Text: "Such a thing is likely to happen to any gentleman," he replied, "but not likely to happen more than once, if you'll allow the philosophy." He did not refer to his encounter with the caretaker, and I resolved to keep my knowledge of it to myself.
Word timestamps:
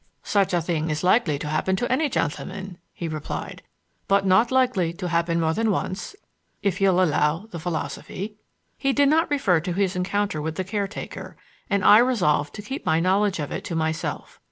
"Such 0.23 0.51
a 0.51 0.63
thing 0.63 0.89
is 0.89 1.03
likely 1.03 1.37
to 1.37 1.47
happen 1.47 1.75
to 1.75 1.91
any 1.91 2.09
gentleman," 2.09 2.79
he 2.91 3.07
replied, 3.07 3.61
"but 4.07 4.25
not 4.25 4.49
likely 4.51 4.93
to 4.93 5.09
happen 5.09 5.39
more 5.39 5.53
than 5.53 5.69
once, 5.69 6.15
if 6.63 6.81
you'll 6.81 7.03
allow 7.03 7.45
the 7.51 7.59
philosophy." 7.59 8.33
He 8.79 8.93
did 8.93 9.09
not 9.09 9.29
refer 9.29 9.59
to 9.59 9.73
his 9.73 9.95
encounter 9.95 10.41
with 10.41 10.55
the 10.55 10.63
caretaker, 10.63 11.37
and 11.69 11.85
I 11.85 11.99
resolved 11.99 12.55
to 12.55 12.63
keep 12.63 12.83
my 12.83 12.99
knowledge 12.99 13.37
of 13.37 13.51
it 13.51 13.63
to 13.65 13.75
myself. 13.75 14.39